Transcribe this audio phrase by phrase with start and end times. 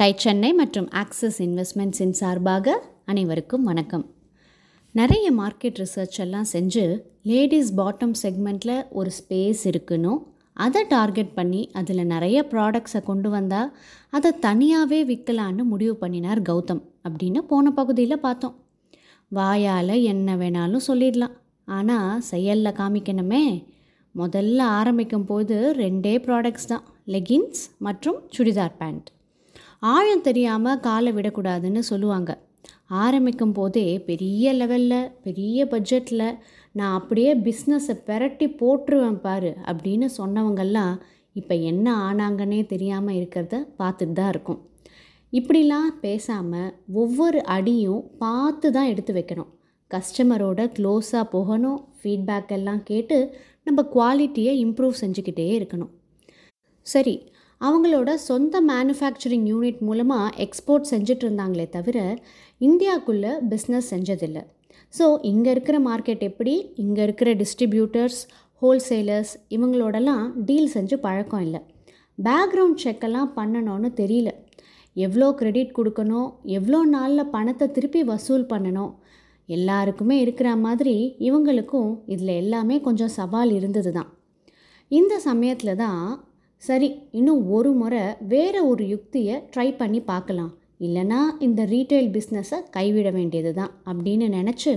[0.00, 4.04] Tie Chennai மற்றும் axis இன்வெஸ்ட்மெண்ட்ஸின் சார்பாக அனைவருக்கும் வணக்கம்.
[4.94, 6.84] நிறைய மார்க்கெட் ரிசர்ச் எல்லாம் செஞ்சு
[7.22, 13.74] லேடிஸ் பாட்டம் செக்மெண்ட்டில் ஒரு ஸ்பேஸ் இருக்கணும் அதை டார்கெட் பண்ணி அதில் நிறைய ப்ராடக்ட்ஸை கொண்டு வந்தால்
[14.10, 18.56] அதை தனியாகவே விற்கலான்னு முடிவு பண்ணினார் கௌதம் அப்படின்னு போன பகுதியில் பார்த்தோம்.
[19.28, 21.36] வாயால் என்ன வேணாலும் சொல்லிடலாம்.
[21.64, 23.44] ஆனால் செயலில் காமிக்கணுமே.
[24.14, 29.08] முதல்ல ஆரம்பிக்கும் போது ரெண்டே ப்ராடக்ட்ஸ் தான் லெகின்ஸ் மற்றும் சுடிதார் பேண்ட்.
[29.82, 32.30] ஆழம் தெரியாமல் காலை விடக்கூடாதுன்னு சொல்லுவாங்க.
[33.02, 36.26] ஆரம்பிக்கும் போதே பெரிய லெவலில் பெரிய பட்ஜெட்டில்
[36.74, 40.94] நான் அப்படியே பிஸ்னஸை பெரட்டி போட்டுருவேன் பாரு அப்படின்னு சொன்னவங்கெல்லாம்
[41.36, 44.60] இப்போ என்ன ஆனாங்கன்னே தெரியாமல் இருக்கிறத பார்த்துட்டு தான் இருக்கும்.
[45.32, 46.70] இப்படிலாம் பேசாமல்
[47.02, 49.50] ஒவ்வொரு அடியும் பார்த்து தான் எடுத்து வைக்கணும்.
[49.90, 53.18] கஸ்டமரோட க்ளோஸாக போகணும் ஃபீட்பேக் எல்லாம் கேட்டு
[53.66, 55.92] நம்ம குவாலிட்டியை இம்ப்ரூவ் செஞ்சுக்கிட்டே இருக்கணும்.
[56.86, 57.14] சரி
[57.60, 61.98] அவங்களோட சொந்த மேனுஃபேக்சரிங் யூனிட் மூலமாக எக்ஸ்போர்ட் செஞ்சுட்டு இருந்தாங்களே தவிர
[62.60, 64.42] இந்தியாவுக்குள்ளே பிஸ்னஸ் செஞ்சதில்லை.
[64.94, 66.54] ஸோ இங்கே இருக்கிற மார்க்கெட் எப்படி?
[66.84, 68.20] இங்கே இருக்கிற டிஸ்ட்ரிபியூட்டர்ஸ்
[68.62, 71.60] ஹோல்சேலர்ஸ் இவங்களோடலாம் டீல் செஞ்சு பழக்கம் இல்லை.
[72.18, 74.32] பேக்ரவுண்ட் செக்கெல்லாம் பண்ணணும்னு தெரியல.
[74.96, 76.30] எவ்வளோ கிரெடிட் கொடுக்கணும்?
[76.58, 78.92] எவ்வளோ நாளில் பணத்தை திருப்பி வசூல் பண்ணணும்?
[79.48, 80.96] எல்லாருக்குமே இருக்கிற மாதிரி
[81.28, 84.10] இவங்களுக்கும் இதில் எல்லாமே கொஞ்சம் சவால் இருந்தது தான்
[84.90, 86.02] இந்த சமயத்தில் தான்
[86.62, 90.50] சரி இன்னும் ஒரு முறை வேறு ஒரு யுக்தியை ட்ரை பண்ணி பார்க்கலாம்.
[90.86, 94.72] இல்லைனா இந்த ரீட்டைல் பிஸ்னஸை கைவிட வேண்டியது தான் அப்படின்னு நினச்சி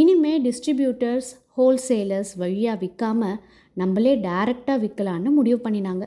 [0.00, 3.40] இனிமே டிஸ்ட்ரிபியூட்டர்ஸ் ஹோல்சேலர்ஸ் வழியாக விற்காமல்
[3.76, 6.04] நம்மளே டைரெக்டாக விற்கலான்னு முடிவு பண்ணினாங்க.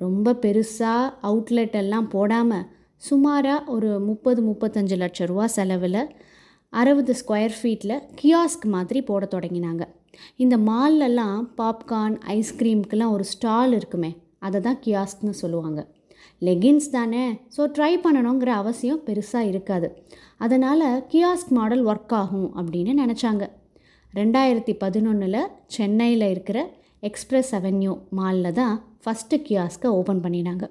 [0.00, 2.66] ரொம்ப பெருசாக அவுட்லெட் எல்லாம் போடாமல்
[3.02, 6.02] சுமாராக ஒரு முப்பது முப்பத்தஞ்சு லட்ச ரூபா செலவில்
[6.72, 9.82] அறுபது ஸ்கொயர் ஃபீட்டில் கியாஸ்க் மாதிரி போட தொடங்கினாங்க.
[10.42, 14.10] இந்த மால்லெல்லாம் பாப்கார்ன் ஐஸ்கிரீம்க்கெலாம் ஒரு ஸ்டால் இருக்குமே
[14.42, 15.80] அதை தான் கியாஸ்க்னு சொல்லுவாங்க.
[16.46, 17.24] லெகின்ஸ் தானே
[17.56, 19.88] ஸோ ட்ரை பண்ணணுங்கிற அவசியம் பெருசாக இருக்காது.
[20.44, 23.44] அதனால் கியாஸ்க் மாடல் ஒர்க் ஆகும் அப்படின்னு நினச்சாங்க.
[24.14, 25.40] ரெண்டாயிரத்தி பதினொன்றில்
[25.76, 26.58] சென்னையில் இருக்கிற
[27.08, 28.74] எக்ஸ்பிரஸ் அவென்யூ மாலில் தான்
[29.04, 30.64] ஃபஸ்ட்டு கியாஸ்க்கை ஓப்பன் பண்ணினாங்க.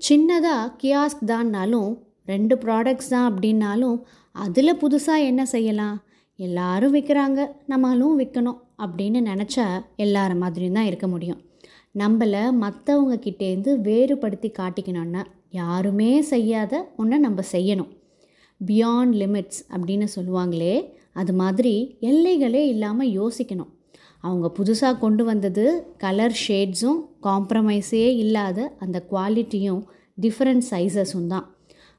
[0.00, 1.90] சின்னதாக கியாஸ்க் தான்னாலும்
[2.32, 3.96] ரெண்டு ப்ராடக்ட்ஸ் தான் அப்படின்னாலும்
[4.44, 5.96] அதில் புதுசாக என்ன செய்யலாம்?
[6.38, 7.40] எல்லாரும் விற்கிறாங்க
[7.72, 9.66] நம்மளும் விற்கணும் அப்படின்னு நினச்சா
[10.04, 11.40] எல்லார மாதிரியும் தான் இருக்க முடியும்.
[11.94, 17.90] நம்மளை மற்றவங்க கிட்டேருந்து வேறுபடுத்தி காட்டிக்கணும்னா யாருமே செய்யாத ஒன்றை நம்ம செய்யணும்.
[18.60, 20.74] பியாண்ட் லிமிட்ஸ் அப்படின்னு சொல்லுவாங்களே
[21.12, 23.70] அது மாதிரி எல்லைகளே இல்லாமல் யோசிக்கணும்.
[24.20, 25.64] அவங்க புதுசாக கொண்டு வந்தது
[26.04, 29.82] கலர் ஷேட்ஸும் காம்ப்ரமைஸே இல்லாத அந்த குவாலிட்டியும்
[30.20, 31.46] டிஃப்ரெண்ட் சைஸஸும் தான்.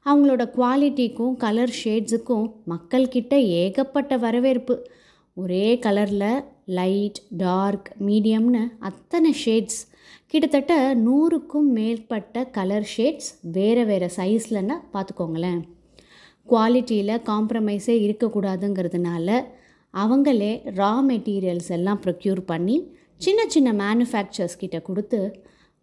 [0.06, 4.76] அவங்களோட குவாலிட்டிக்கும் கலர் ஷேட்ஸுக்கும் மக்கள்கிட்ட ஏகப்பட்ட வரவேற்பு.
[5.36, 9.80] ஒரே கலரில் லைட் டார்க் மீடியம்னு அத்தனை ஷேட்ஸ்.
[10.26, 15.60] கிட்டத்தட்ட நூறுக்கும் மேற்பட்ட கலர் ஷேட்ஸ் வேறு வேறு சைஸ்லன்னா பார்த்துக்கோங்களேன்
[16.48, 19.28] குவாலிட்டியில் காம்ப்ரமைஸே இருக்கக்கூடாதுங்கிறதுனால
[19.94, 22.76] அவங்களே ரா மெட்டீரியல்ஸ் எல்லாம் ப்ரொக்யூர் பண்ணி
[23.16, 25.20] சின்ன சின்ன மேனுஃபேக்சர்ஸ் கிட்ட கொடுத்து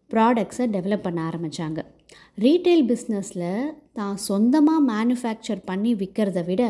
[0.10, 1.80] ப்ராடக்ட்ஸை டெவலப் பண்ண ஆரம்பித்தாங்க
[2.36, 3.50] ரீட்டைல் பிஸ்னஸில்
[3.94, 6.64] தான் சொந்தமாக மேனுஃபேக்சர் பண்ணி விற்கிறத விட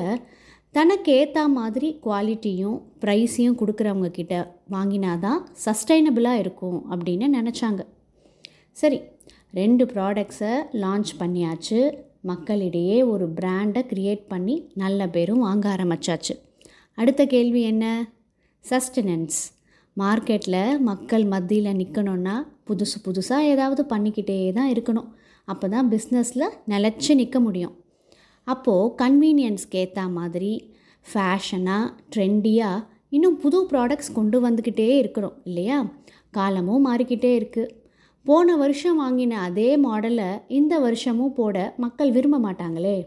[0.75, 4.35] தனக்கு ஏற்ற மாதிரி குவாலிட்டியும் ப்ரைஸையும் கொடுக்குறவங்க கிட்ட
[4.71, 7.81] வாங்கினா தான் சஸ்டைனபிளாக இருக்கும் அப்படின்னு நினச்சாங்க.
[8.71, 8.99] சரி
[9.59, 11.79] ரெண்டு ப்ராடக்ட்ஸை லான்ச் பண்ணியாச்சு.
[12.31, 16.35] மக்களிடையே ஒரு பிராண்டை க்ரியேட் பண்ணி நல்ல பேரும் வாங்க ஆரம்பிச்சாச்சு.
[16.97, 17.85] அடுத்த கேள்வி என்ன?
[18.65, 19.39] சஸ்டனன்ஸ்
[19.97, 22.35] மார்க்கெட்டில் மக்கள் மத்தியில் நிற்கணுன்னா
[22.67, 25.09] புதுசு புதுசாக ஏதாவது பண்ணிக்கிட்டே தான் இருக்கணும்.
[25.47, 27.73] அப்போ தான் பிஸ்னஸில் நிலச்சி நிற்க முடியும்.
[28.47, 30.53] அப்போது கன்வீனியன்ஸ்க்கு ஏற்ற மாதிரி
[31.05, 35.77] ஃபேஷனாக ட்ரெண்டியாக இன்னும் புது ப்ராடக்ட்ஸ் கொண்டு வந்துக்கிட்டே இருக்கிறோம் இல்லையா?
[36.31, 37.71] காலமும் மாறிக்கிட்டே இருக்குது
[38.25, 42.97] போன வருஷம் வாங்கின அதே மாடலை இந்த வருஷமும் போட மக்கள் விரும்ப மாட்டாங்களே.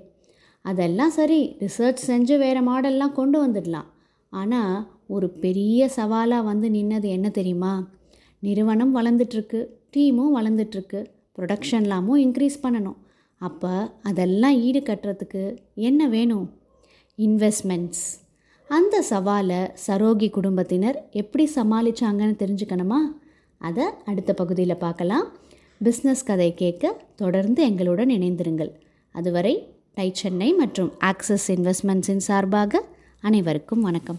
[0.65, 3.89] அதெல்லாம் சரி ரிசர்ச் செஞ்சு வேறு மாடல்லாம் கொண்டு வந்துடலாம்.
[4.33, 4.77] ஆனால்
[5.07, 7.89] ஒரு பெரிய சவாலாக வந்து நின்னது என்ன தெரியுமா?
[8.43, 9.61] நிறுவனம் வளர்ந்துட்டுருக்கு
[9.97, 11.01] டீமும் வளர்ந்துட்டுருக்கு
[11.39, 12.99] ப்ரொடக்ஷன்லாமும் இன்க்ரீஸ் பண்ணணும்.
[13.39, 16.53] அப்போ அதெல்லாம் ஈடு கட்டுறதுக்கு என்ன வேணும்?
[17.19, 18.05] இன்வெஸ்ட்மெண்ட்ஸ்
[18.69, 23.01] அந்த சவாலை சரோகி குடும்பத்தினர் எப்படி சமாளித்தாங்கன்னு தெரிஞ்சுக்கணுமா?
[23.59, 25.33] அதை அடுத்த பகுதியில் பார்க்கலாம்.
[25.85, 28.73] பிஸ்னஸ் கதை கேட்க தொடர்ந்து எங்களுடன் இணைந்திருங்கள்.
[29.11, 32.85] அதுவரை டை சென்னை மற்றும் ஆக்சிஸ் இன்வெஸ்ட்மெண்ட்ஸின் சார்பாக
[33.21, 34.19] அனைவருக்கும் வணக்கம்.